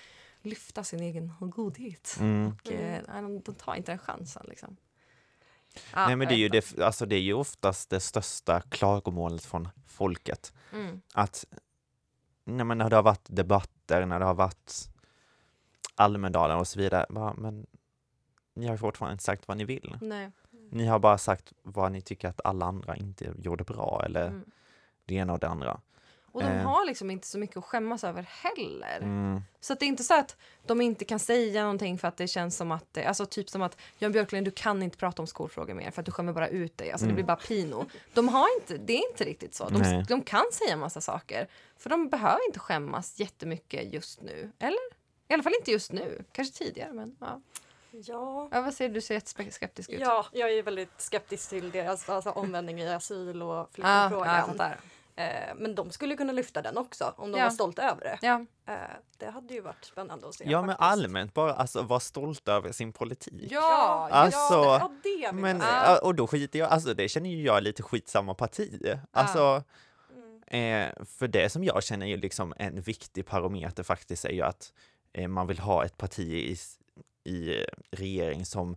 [0.42, 2.16] lyfta sin egen godhet.
[2.20, 2.48] Mm.
[2.64, 4.46] Och, eh, nej, de, de tar inte den chansen.
[4.48, 4.76] Liksom.
[5.94, 9.44] Ja, Nej men det är, ju det, alltså det är ju oftast det största klagomålet
[9.44, 10.52] från folket.
[10.72, 11.00] Mm.
[11.14, 11.44] Att
[12.44, 14.88] nej, men när det har varit debatter, när det har varit
[15.94, 17.66] Almedalen och så vidare, bara, men
[18.54, 19.98] ni har ju fortfarande inte sagt vad ni vill.
[20.00, 20.30] Nej.
[20.70, 24.44] Ni har bara sagt vad ni tycker att alla andra inte gjorde bra eller Mm.
[25.04, 25.80] det ena och det andra.
[26.36, 26.62] Och de Eh.
[26.62, 28.96] har liksom inte så mycket att skämmas över heller.
[29.02, 29.40] Mm.
[29.60, 32.28] Så att det är inte så att de inte kan säga någonting för att det
[32.28, 35.26] känns som att, det- alltså typ som att Jan Björklund du kan inte prata om
[35.26, 36.90] skolfrågor mer för att du skämmer bara ut dig.
[36.92, 37.14] Alltså det Mm.
[37.14, 37.86] blir bara pino.
[38.14, 39.68] De har inte, det är inte riktigt så.
[39.68, 40.04] De, Nej.
[40.08, 41.48] de kan säga massa saker.
[41.78, 44.50] För de behöver inte skämmas jättemycket just nu.
[44.58, 44.78] Eller?
[45.28, 46.24] I alla fall inte just nu.
[46.32, 47.40] Kanske tidigare men ja.
[47.90, 48.48] Ja.
[48.52, 48.94] ja vad säger du?
[48.94, 50.00] Du ser jätteskeptisk ut.
[50.00, 54.36] Ja, jag är väldigt skeptisk till deras alltså, omvändning i asyl och ja, ja, flyktingfrågan.
[54.36, 54.78] jag fattar.
[55.16, 57.44] Eh, men de skulle kunna lyfta den också om de Ja.
[57.44, 58.18] var stolta över det.
[58.22, 58.44] Ja.
[58.68, 58.74] Eh,
[59.18, 60.44] det hade ju varit spännande att se.
[60.50, 60.82] Ja men faktiskt.
[60.90, 63.48] allmänt bara alltså vara stolta över sin politik.
[63.52, 65.82] Ja, Alltså, ja, det vill Men, jag säga.
[65.86, 65.98] Ja.
[66.02, 68.92] och då skiter jag, alltså det känner ju jag lite skitsamma parti.
[69.10, 69.62] Alltså,
[70.50, 70.88] Mm.
[70.88, 74.72] eh, för det som jag känner är liksom en viktig parameter faktiskt är ju att
[75.12, 76.56] eh, man vill ha ett parti i,
[77.30, 78.76] i regering som eh,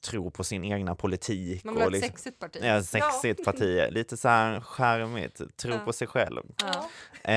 [0.00, 1.64] tror på sin egna politik.
[1.64, 2.58] Man vill ha och ett liksom, sexigt parti.
[2.62, 5.78] Ja, sexigt parti, lite så här charmigt, tro Ja.
[5.78, 6.42] på sig själv.
[6.62, 6.88] Ja.
[7.24, 7.34] Eh,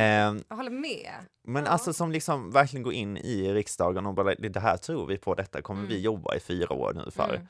[0.50, 1.12] Jag håller med.
[1.44, 1.72] men Ja.
[1.72, 5.36] alltså som liksom verkligen går in i riksdagen och bara det här tror vi på,
[5.36, 6.02] detta kommer vi Mm.
[6.04, 7.42] jobba i fyra år nu för.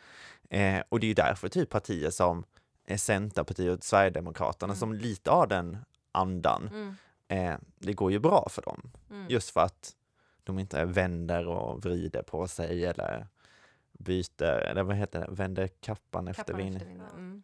[0.50, 0.76] Mm.
[0.78, 2.44] Eh, och det är ju därför typ partier som
[2.88, 4.80] eh, Centerpartiet och Sverigedemokraterna Mm.
[4.80, 5.78] som lite har den
[6.12, 6.96] andan, Mm.
[7.54, 8.92] eh, det går ju bra för dem.
[9.10, 9.26] Mm.
[9.30, 9.92] Just för att
[10.44, 13.28] de inte vänder och vrider på sig eller
[14.00, 17.02] byter, eller vad heter det, vänder kappan efter Kappan efter vinden.
[17.16, 17.44] Mm.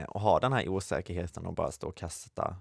[0.00, 2.56] Eh, och har den här osäkerheten och bara stå och kasta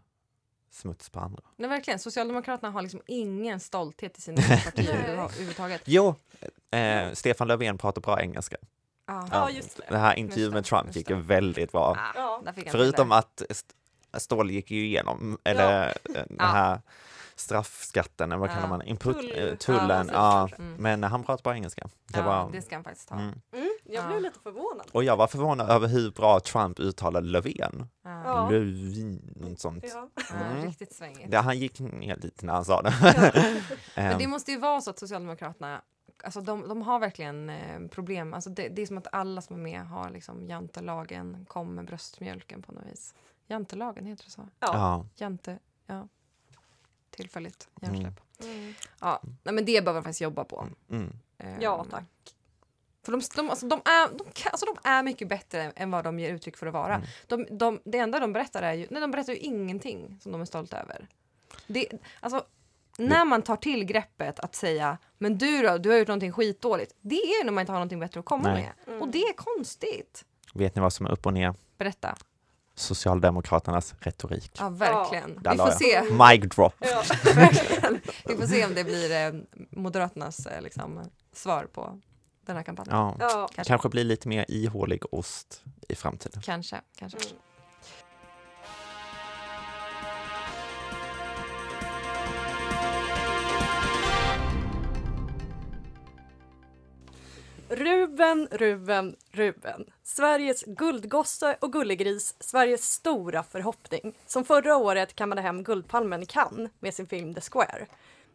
[0.71, 1.41] smuts på andra.
[1.55, 1.99] Nej, verkligen.
[1.99, 5.81] Socialdemokraterna har liksom ingen stolthet i sina partier överhuvudtaget.
[5.85, 6.15] Jo,
[6.71, 8.57] eh, Stefan Löfven pratar bra engelska.
[9.07, 9.27] Ja.
[9.31, 9.83] Ja, just det.
[9.89, 11.97] Det här intervjun med Trump gick väldigt bra.
[11.99, 12.53] Ah, Ja.
[12.67, 13.73] Förutom att st-
[14.17, 16.45] Ståhl gick ju igenom, eller eh, den Ja.
[16.45, 16.81] här
[17.39, 18.53] straffskatten, eller vad Ja.
[18.53, 19.33] kallar man Input, Tull.
[19.35, 20.09] eh, tullen.
[20.13, 20.55] Ja, Ja.
[20.57, 20.73] Mm.
[20.75, 21.89] Men han pratar bra engelska.
[22.07, 23.19] Det ja, var, det ska han faktiskt ha.
[23.19, 23.41] mm.
[23.53, 24.21] Mm, jag blev Ja.
[24.23, 24.87] lite förvånad.
[24.91, 27.87] Och jag var förvånad över hur bra Trump uttalade Löfven.
[28.03, 28.23] Ja.
[28.25, 28.49] Ja.
[28.49, 29.83] Lövin, något sånt.
[29.93, 30.09] Ja.
[30.15, 30.65] Ja, Mm.
[30.65, 31.31] Riktigt svängigt.
[31.31, 32.93] Det, han gick ner lite när han sa det.
[33.95, 35.81] Men det Ehm, måste ju vara så att Socialdemokraterna
[36.23, 38.33] Alltså de, de har verkligen eh, problem.
[38.33, 41.85] Alltså det, det är som att alla som är med har liksom jantelagen, kom med
[41.85, 43.13] bröstmjölken på något vis.
[43.47, 44.41] Jantelagen, heter det så?
[44.59, 44.67] Ja.
[44.73, 45.05] ja.
[45.15, 46.07] Jante, ja.
[47.19, 48.21] Tillfälligt hjärnsläpp.
[48.43, 48.73] Mm.
[48.99, 50.67] Ja, nej, men det behöver man faktiskt jobba på.
[50.91, 51.13] Mm.
[51.37, 52.03] Ehm, ja, tack.
[53.03, 56.03] För de, de, alltså, de, är, de, kan, alltså, de är mycket bättre än vad
[56.03, 56.95] de ger uttryck för att vara.
[56.95, 57.07] Mm.
[57.27, 60.41] De, de, det enda de berättar är ju, nej, de berättar ju ingenting som de
[60.41, 61.07] är stolta över.
[61.67, 61.87] Det,
[62.19, 62.45] alltså,
[62.97, 66.95] när man tar till greppet att säga men du då, du har gjort någonting skitdåligt.
[67.01, 68.73] Det är ju när man inte har någonting bättre att komma Nej.
[68.87, 69.01] med.
[69.01, 70.25] Och det är konstigt.
[70.53, 71.53] Vet ni vad som är upp och ner?
[71.77, 72.15] Berätta.
[72.79, 74.51] Socialdemokraternas retorik.
[74.59, 75.39] Ja, verkligen.
[75.43, 76.01] Där Vi får se.
[76.01, 76.73] Mic drop.
[76.79, 77.03] Ja.
[78.25, 81.99] Vi får se om det blir eh, Moderaternas eh, liksom, svar på
[82.45, 82.95] den här kampanjen.
[82.95, 83.15] Ja.
[83.19, 83.49] Ja.
[83.55, 83.71] Kanske.
[83.71, 86.41] Kanske blir lite mer ihålig ost i framtiden.
[86.41, 87.17] Kanske, kanske.
[87.17, 87.37] Mm.
[97.71, 99.85] Ruben, Ruben, Ruben.
[100.03, 104.17] Sveriges guldgosse och gullegris, Sveriges stora förhoppning.
[104.25, 107.87] Som förra året kammade hem Guldpalmen i Cannes med sin film The Square.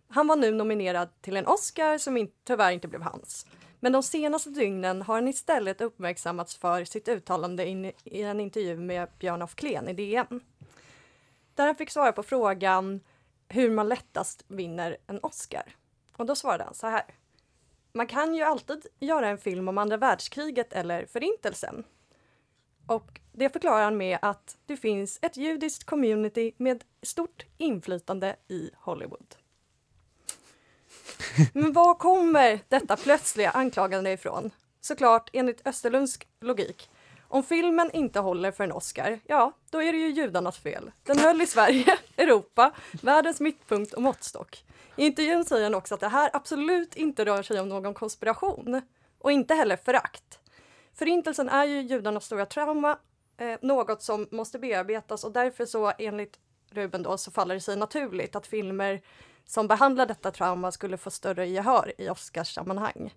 [0.08, 3.46] Han var nu nominerad till en Oscar som in, tyvärr inte blev hans.
[3.80, 8.76] Men de senaste dygnen har han istället uppmärksammats för sitt uttalande in, i en intervju
[8.76, 10.40] med Björn af Kleen i DN.
[11.54, 13.00] Där han fick svara på frågan
[13.48, 15.76] hur man lättast vinner en Oscar.
[16.16, 17.04] Och då svarade han så här.
[17.96, 21.84] Man kan ju alltid göra en film om andra världskriget eller förintelsen.
[22.86, 28.70] Och det förklarar han med att det finns ett judiskt community med stort inflytande i
[28.74, 29.34] Hollywood.
[31.52, 34.50] Men var kommer detta plötsliga anklagande ifrån?
[34.80, 36.90] Såklart enligt Österlunds logik.
[37.34, 40.90] Om filmen inte håller för en Oscar, ja, då är det ju judarnas fel.
[41.02, 44.64] Den höll i Sverige, Europa, världens mittpunkt och måttstock.
[44.96, 48.82] I intervjun säger han också att det här absolut inte rör sig om någon konspiration
[49.18, 50.38] och inte heller förakt.
[50.92, 52.98] Förintelsen är ju judarnas stora trauma,
[53.36, 56.38] eh, något som måste bearbetas och därför så enligt
[56.70, 59.02] Ruben då så faller det sig naturligt att filmer
[59.44, 63.12] som behandlar detta trauma skulle få större gehör i Oscarssammanhang.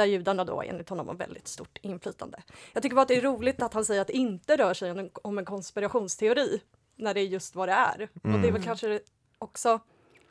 [0.00, 2.42] Där judarna då enligt honom har väldigt stort inflytande.
[2.72, 5.10] Jag tycker bara att det är roligt att han säger att det inte rör sig
[5.22, 6.60] om en, konspirationsteori
[6.96, 8.08] när det är just vad det är.
[8.22, 9.00] Och det är väl kanske
[9.38, 9.80] också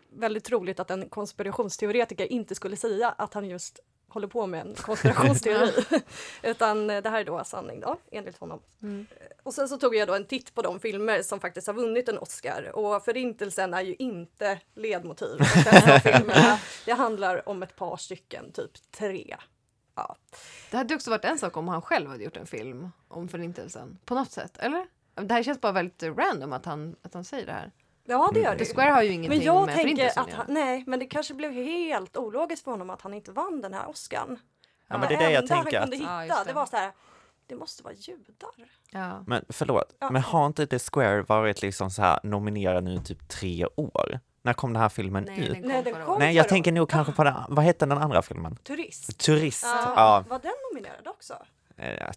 [0.09, 4.75] väldigt roligt att en konspirationsteoretiker inte skulle säga att han just håller på med en
[4.75, 5.71] konspirationsteori.
[6.43, 8.59] Utan eh, det här är då sanning då, enligt honom.
[8.81, 9.07] Mm.
[9.43, 12.09] Och sen så tog jag då en titt på de filmer som faktiskt har vunnit
[12.09, 12.71] en Oscar.
[12.75, 15.39] Och Förintelsen är ju inte ledmotiv.
[16.85, 19.35] Det handlar om ett par stycken, typ tre.
[20.07, 20.15] Ja.
[20.71, 23.99] Det hade också varit en sak om han själv hade gjort en film om förintelsen.
[24.05, 24.85] På något sätt, eller?
[25.15, 27.71] Det här känns bara väldigt random att han, att han säger det här.
[28.05, 28.73] ja, det gör det The.
[28.73, 30.65] Square har ju ingenting Men jag med tänker förintelsen att han, göra.
[30.65, 33.89] nej, men det kanske blev helt ologiskt för honom att han inte vann den här
[33.89, 34.39] Oscarn.
[34.87, 36.49] Ja, men det är det jag tänker att- Ja, hitta, just det.
[36.51, 36.53] det.
[36.53, 36.91] var så här,
[37.47, 38.49] det måste vara judar.
[38.91, 39.23] Ja.
[39.27, 40.09] Men förlåt, Ja.
[40.11, 44.19] men har inte The Square varit liksom så här nominerad nu typ tre år?
[44.41, 45.51] När kom den här filmen Nej, ut?
[45.53, 46.19] den kom Nej, den kom.
[46.19, 48.55] Nej, jag förra tänker nog kanske på den, vad hette den andra filmen?
[48.55, 49.17] Turist.
[49.19, 49.63] Turist.
[49.63, 50.23] Ja, Ja.
[50.29, 51.33] Var den nominerad också?
[51.77, 52.09] Eh,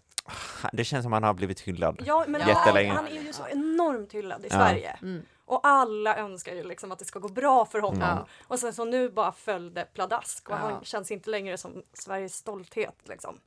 [0.73, 2.01] Det känns som han har blivit hyllad.
[2.05, 2.89] Ja, men Jättelänge.
[2.93, 4.55] han, han är ju så enormt hyllad i Ja.
[4.55, 4.97] Sverige.
[5.01, 5.25] Mm.
[5.45, 7.99] Och alla önskar ju liksom att det ska gå bra för honom.
[8.01, 8.27] Ja.
[8.47, 10.59] Och sen så nu bara föll det pladask och Ja.
[10.59, 12.95] han känns inte längre som Sveriges stolthet.
[13.03, 13.39] Liksom.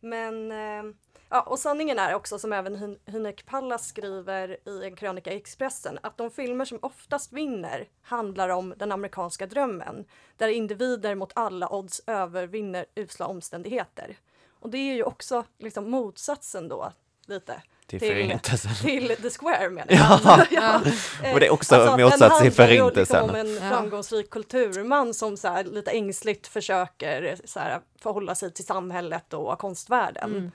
[0.00, 0.94] Men eh,
[1.28, 5.98] ja, och sanningen är också som även Hynek Pallas skriver i en krönika i Expressen
[6.02, 10.04] att de filmer som oftast vinner handlar om den amerikanska drömmen
[10.36, 14.16] där individer mot alla odds övervinner usla omständigheter.
[14.60, 16.92] Och det är ju också liksom motsatsen då
[17.26, 18.70] lite till till- förintelsen.
[18.82, 20.46] till The Square menar jag.
[20.50, 20.80] Ja.
[21.24, 23.26] Eh, Och det är också att den motsats till handlar ju Förintelsen.
[23.26, 23.70] Liksom om en Ja.
[23.76, 29.58] framgångsrik kulturman som så här, lite ängsligt försöker så här, förhålla sig till samhället och
[29.58, 30.30] konstvärlden.
[30.32, 30.50] Mm.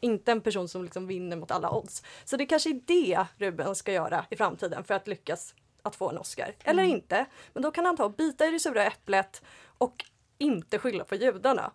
[0.00, 2.02] Inte en person som liksom vinner mot alla odds.
[2.24, 6.10] Så det kanske är det Ruben ska göra i framtiden för att lyckas att få
[6.10, 6.54] en Oscar.
[6.64, 9.42] Eller inte, men då kan han ta och bita i det sura äpplet
[9.78, 10.04] och
[10.38, 11.70] inte skylla på judarna.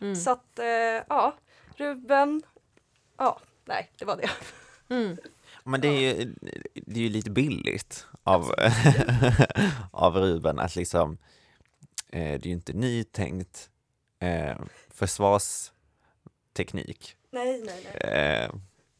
[0.00, 0.16] Mm.
[0.16, 0.66] Så att, eh,
[1.08, 1.34] ja,
[1.76, 2.42] Ruben,
[3.18, 4.30] ja, nej, det var det.
[4.94, 5.16] Mm.
[5.64, 6.34] Men det är ju,
[6.74, 8.54] det är ju lite billigt av,
[9.92, 11.18] av Ruben att liksom,
[12.08, 13.70] eh, det är ju inte nytänkt
[14.18, 14.56] eh,
[14.94, 17.16] försvarsteknik.
[17.30, 17.94] Nej, nej, nej.
[18.12, 18.50] Eh,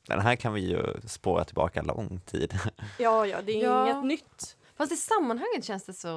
[0.07, 2.59] den här kan vi ju spåra tillbaka lång tid.
[2.99, 3.91] Ja, ja, det är Ja.
[3.91, 4.57] inget nytt.
[4.77, 6.09] Fast i sammanhanget känns det så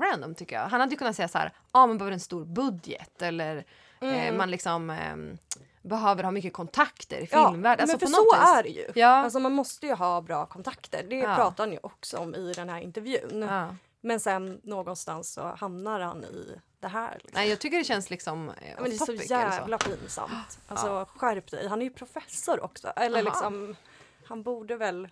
[0.00, 0.68] random tycker jag.
[0.68, 3.56] Han hade ju kunnat säga så här, ja ah, man behöver en stor budget eller
[3.56, 3.62] eh,
[4.02, 4.36] Mm.
[4.36, 5.38] man liksom ehm,
[5.82, 7.62] behöver ha mycket kontakter i Ja, filmvärlden.
[7.62, 8.50] men Alltså, för på så vis.
[8.58, 8.86] är det ju.
[8.94, 9.08] Ja.
[9.08, 11.06] Alltså man måste ju ha bra kontakter.
[11.10, 11.34] Det Ja.
[11.36, 13.46] pratar han ju också om i den här intervjun.
[13.50, 13.76] Ja.
[14.00, 17.12] Men sen någonstans så hamnar han i det här.
[17.14, 17.30] Liksom.
[17.34, 20.58] Nej, jag tycker det känns liksom eh, Ja, men det är så jävla pinsamt.
[20.68, 21.68] Alltså skärp dig.
[21.68, 22.88] Han är ju professor också.
[22.96, 23.24] Eller Jaha.
[23.24, 23.76] liksom,
[24.24, 25.08] han borde väl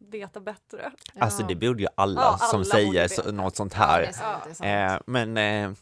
[0.00, 0.92] veta bättre.
[1.14, 1.22] Ja.
[1.24, 4.00] Alltså det borde ju alla, Ja, som alla säger borde så, något sånt Ja, här.
[4.02, 4.60] är sant.
[4.60, 5.72] eh, men eh,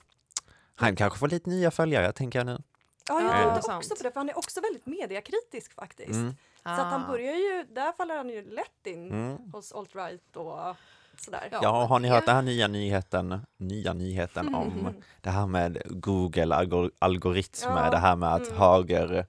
[0.75, 2.63] han kanske får lite nya följare tänker jag nu.
[3.09, 3.85] Ja, jag Ja, tänkte sant.
[3.85, 6.11] också på det, för han är också väldigt mediakritisk faktiskt.
[6.11, 6.35] Mm.
[6.63, 7.09] Så att han Ah.
[7.09, 9.37] börjar ju, där faller han ju lätt in Mm.
[9.53, 10.77] hos alt-right och
[11.21, 11.49] sådär.
[11.53, 11.59] Ja.
[11.63, 16.55] Ja, har ni hört den här nya nyheten, nya nyheten om det här med Google
[16.57, 18.59] algor algoritmer, Ja, det här med att mm.
[18.59, 19.27] höger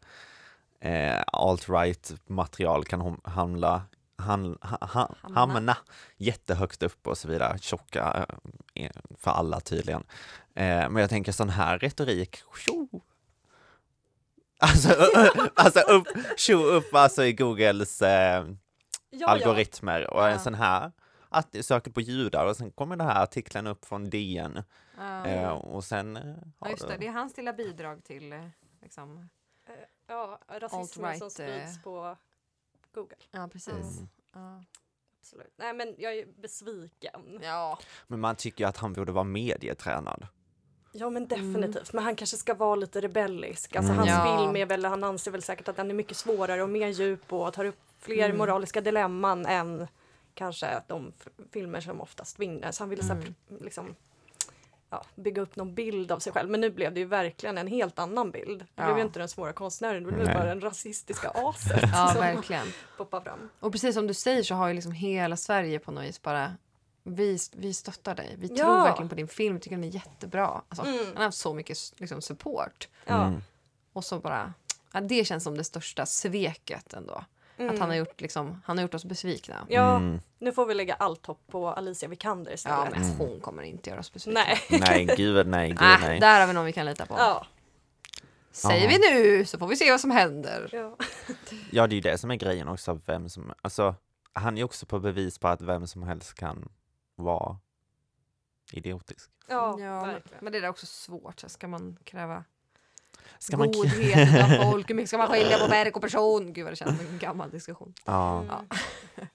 [0.80, 3.82] eh, alt-right material kan hamna,
[4.18, 5.40] han, ha, ha, Hamna.
[5.40, 5.78] hamna
[6.18, 8.26] jättehögt upp och så vidare, tjocka
[8.74, 10.04] eh, för alla tydligen.
[10.54, 12.88] Eh, men jag tänker sån här retorik, tjo!
[14.66, 14.90] Alltså,
[15.56, 18.46] alltså upp, tjo upp alltså i Googles eh,
[19.10, 20.28] Ja, algoritmer och Ja.
[20.30, 20.92] en sån här
[21.30, 24.64] att söker på judar och sen kommer den här artikeln upp från DN
[24.98, 25.26] Ja.
[25.26, 26.98] eh, och sen eh, Ja, just det.
[26.98, 28.48] Det är hans lilla bidrag till eh,
[28.82, 29.30] liksom.
[30.08, 32.18] Ja, rasismen Alt-right, som sprids på
[32.94, 33.16] Google.
[33.32, 34.00] Ja, precis.
[34.36, 34.64] Mm.
[35.22, 35.54] Absolut.
[35.58, 37.40] Nej, men jag är besviken.
[37.42, 37.80] ja.
[38.08, 40.28] Men man tycker ju att han borde vara medietränad.
[40.98, 41.94] Ja, men definitivt.
[41.94, 43.76] Men han kanske ska vara lite rebellisk.
[43.76, 43.98] Alltså, Mm.
[44.08, 44.38] hans Ja.
[44.40, 47.34] film är väl, han anser väl säkert att den är mycket svårare och mer djup
[47.34, 48.38] och tar upp fler Mm.
[48.38, 49.88] moraliska dilemman än
[50.34, 51.14] kanske de
[51.54, 52.72] filmer som oftast vinner.
[52.72, 53.34] Så han ville så här, Mm.
[53.62, 53.96] liksom,
[54.90, 56.50] ja, bygga upp någon bild av sig själv.
[56.50, 58.60] Men nu blev det ju verkligen en helt annan bild.
[58.60, 58.86] Det Ja.
[58.86, 60.36] blev ju inte den svåra konstnären, det blev Nej.
[60.36, 62.68] bara den rasistiska aset ja, som verkligen.
[62.98, 63.50] poppar fram.
[63.60, 66.52] Och precis som du säger så har ju liksom hela Sverige på något vis bara
[67.08, 68.36] vi, vi stöttar dig.
[68.40, 68.56] Vi Ja.
[68.66, 69.60] tror verkligen på din film.
[69.60, 70.62] Tycker den är jättebra.
[70.70, 71.06] Alltså, Mm.
[71.06, 72.88] Han har haft så mycket liksom, support.
[73.06, 73.24] Ja.
[73.28, 73.42] Mm.
[73.94, 74.54] Och så bara...
[74.94, 77.24] Ja, det känns som det största sveket ändå.
[77.58, 79.56] Att han har gjort, liksom, han har gjort oss besvikna.
[79.56, 79.68] Mm.
[79.70, 80.20] Ja, Mm.
[80.40, 82.90] nu får vi lägga allt hopp på Alicia Vikander Ja, istället.
[82.92, 84.42] men hon kommer inte göra oss besvikna.
[84.42, 84.60] Nej.
[84.80, 86.20] Nej, gud nej, gud Äh, nej.
[86.20, 87.16] där har vi någon vi kan lita på.
[87.18, 87.46] Ja.
[88.52, 88.98] Säger Ja.
[88.98, 90.70] vi nu så får vi se vad som händer.
[90.72, 90.98] Ja.
[91.72, 93.96] Ja, det är ju det som är grejen också, vem som, alltså,
[94.34, 96.70] han är också på bevis på att vem som helst kan
[97.16, 97.58] vara
[98.72, 99.32] idiotisk.
[99.48, 101.40] Ja, Ja, men, det är också svårt.
[101.40, 102.44] Så ska man kräva
[103.40, 104.90] Ska man, godhet av folk?
[104.90, 106.54] Hur mycket ska man skilja på verk och person?
[106.54, 107.94] Gud vad det känns som en gammal diskussion.
[108.06, 108.66] ja, Mm.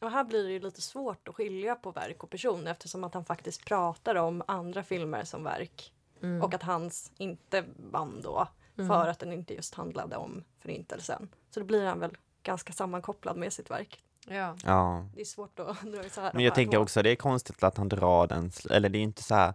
[0.00, 3.14] Och här blir det ju lite svårt att skilja på verk och person eftersom att
[3.14, 6.42] han faktiskt pratar om andra filmer som verk Mm.
[6.42, 11.28] och att hans inte vann då för att den inte just handlade om förintelsen.
[11.50, 14.04] Så då blir han väl ganska sammankopplad med sitt verk.
[14.30, 14.56] Ja.
[14.64, 15.06] ja.
[15.14, 17.62] Det är svårt att dra isär de Men jag här tänker också det är konstigt
[17.62, 19.54] att han drar den, eller det är inte så här,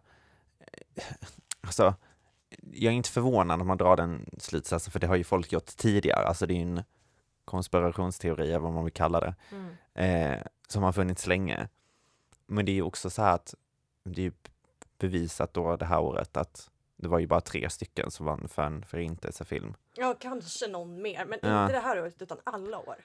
[0.95, 1.03] eh,
[1.61, 1.93] alltså,
[2.71, 5.65] jag är inte förvånad om man drar den slutsatsen, för det har ju folk gjort
[5.77, 6.83] tidigare, alltså det är ju en
[7.45, 9.75] konspirationsteori, eller vad man vill kalla det, Mm.
[10.35, 11.67] eh, som har funnits länge.
[12.47, 13.55] Men det är ju också så här att
[14.03, 14.31] det är ju
[14.97, 18.63] bevisat då det här året att det var ju bara tre stycken som vann för
[18.63, 19.73] en förintelsefilm.
[19.95, 21.61] Ja, kanske någon mer, men Ja.
[21.63, 22.95] inte det här året utan alla år.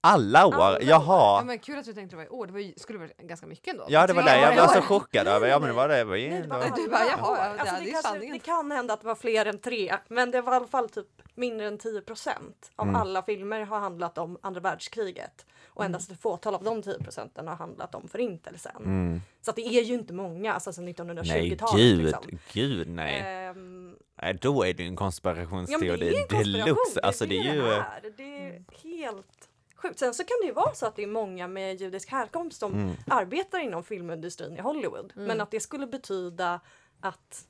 [0.00, 0.54] Alla år?
[0.54, 0.78] Alla år.
[0.82, 1.44] Ja, Jaha!
[1.44, 2.46] men kul att du tänkte det var i år.
[2.46, 3.84] Det var ju, skulle vara ganska mycket ändå.
[3.88, 5.48] Ja, det var Tre det jag blev så chockad över.
[5.48, 5.96] Ja, men det var det.
[5.96, 7.84] det var ju Nej, det var alla Du bara, jaha, ja, det alltså, är det,
[7.86, 8.32] ju kanske, sanningen.
[8.32, 10.88] det kan hända att det var fler än tre, men det var i alla fall
[10.88, 13.00] typ mindre än 10 procent av Mm.
[13.00, 15.46] alla filmer har handlat om andra världskriget.
[15.66, 18.76] Och endast ett fåtal av de 10 procenten har handlat om förintelsen.
[18.76, 19.20] Mm.
[19.42, 21.76] Så att det är ju inte många, alltså Nej, 1920-talet.
[21.76, 22.38] gud, liksom.
[22.52, 23.20] gud nej.
[23.26, 24.34] Ehm, nej.
[24.34, 26.52] Då är det ju en ja, men konspirationsteori det är ju en konspiration.
[26.64, 27.00] deluxe.
[27.02, 27.60] Alltså det är ju...
[27.62, 28.12] det är.
[28.16, 29.48] Det är helt
[29.82, 29.98] sjukt.
[29.98, 32.72] Sen så kan det ju vara så att det är många med judisk härkomst som
[32.74, 32.94] Mm.
[33.10, 35.12] arbetar inom filmindustrin i Hollywood.
[35.16, 36.60] Men att det skulle betyda
[37.00, 37.46] att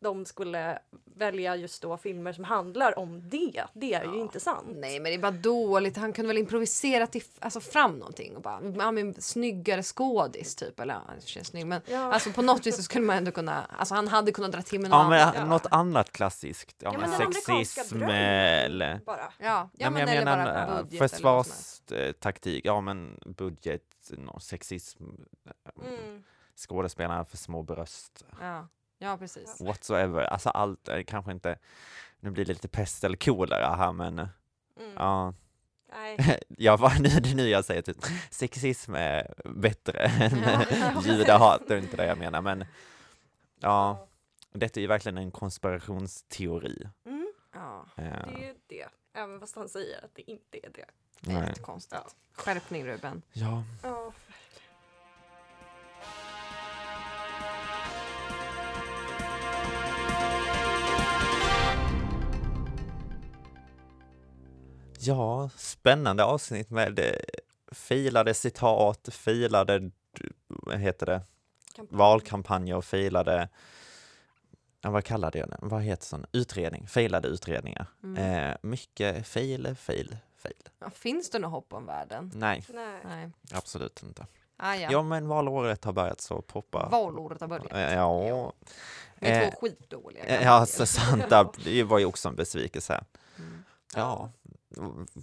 [0.00, 0.78] de skulle
[1.16, 3.64] välja just då filmer som handlar om det.
[3.72, 4.66] Det är ju inte sant.
[4.74, 5.96] Nej men det är bara dåligt.
[5.96, 10.80] Han kunde väl improvisera till, alltså, fram någonting och bara, ja men snyggare skådis typ.
[10.80, 12.12] Eller ja, snygg men Ja.
[12.12, 14.80] alltså på något vis så skulle man ändå kunna, alltså han hade kunnat dra till
[14.80, 15.34] med något Ja, annat.
[15.34, 15.48] men Ja.
[15.48, 16.76] något annat klassiskt.
[16.82, 19.00] Ja, Ja, men sexism eller...
[19.06, 19.16] Bara.
[19.20, 24.40] Ja, ja, Ja, men, men jag eller menar bara eh, försvarstaktik, ja men budget, no,
[24.40, 25.04] sexism,
[25.86, 26.24] Mm.
[26.56, 28.24] skådespelarna för små bröst.
[28.40, 28.68] Ja.
[28.98, 29.60] Ja, precis.
[29.60, 30.20] whatsoever.
[30.24, 31.58] Alltså allt kanske inte,
[32.20, 34.18] nu blir det lite pest eller kolera här men
[34.80, 34.92] Mm.
[34.96, 35.34] ja,
[35.92, 36.40] Nej.
[36.48, 37.96] jag var nu, det är nu jag säger typ
[38.30, 41.02] sexism är bättre än Ja.
[41.04, 42.64] judehat, det är inte det jag menar men
[43.60, 44.08] ja,
[44.52, 46.88] detta är ju verkligen en konspirationsteori.
[47.06, 48.88] Mm, Ja, Eh, det är ju det.
[49.14, 50.84] Även fast han säger att det inte är det.
[51.20, 51.48] det är nej.
[51.48, 52.16] jättekonstigt.
[52.32, 53.22] Skärpning Ruben.
[53.32, 54.12] Ja, Ja.
[65.08, 67.12] Ja, spännande avsnitt med eh,
[67.72, 69.90] filade citat, filade,
[70.48, 71.20] vad heter det,
[71.76, 71.98] Kampanj.
[71.98, 73.48] valkampanjer och filade,
[74.80, 75.58] ja, vad kallade jag det?
[75.60, 76.26] Vad heter sån?
[76.32, 77.86] Utredning, filade utredningar.
[78.02, 78.48] Mm.
[78.50, 80.68] Eh, mycket fail, fail, fail.
[80.78, 82.30] Ja, finns det något hopp om världen?
[82.34, 82.64] Nej,
[83.04, 83.30] Nej.
[83.52, 84.26] Absolut inte.
[84.56, 84.88] Ah, ja.
[84.92, 86.88] Ja, men valåret har börjat så poppa.
[86.88, 87.72] Valåret har börjat.
[87.72, 88.52] Eh, Ja,
[89.20, 90.24] Vi är Eh, två skitdåliga.
[90.24, 91.24] Eh, Ja, så sant.
[91.64, 93.04] Det var ju också en besvikelse.
[93.38, 93.64] Mm.
[93.94, 94.30] Ja,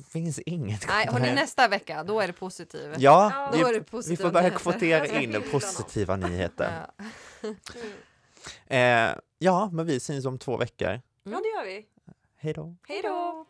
[0.09, 0.87] finns inget.
[0.87, 2.95] Nej, hörni, nästa vecka, då är det positivt.
[2.97, 3.71] Ja, ja.
[3.71, 6.87] Vi, vi, får börja kvotera in positiva nyheter.
[6.99, 7.49] Ja.
[8.67, 11.01] Eh, ja, men vi syns om två veckor.
[11.23, 11.85] Ja, det gör vi.
[12.37, 12.75] Hej då.
[12.87, 13.45] Hej då.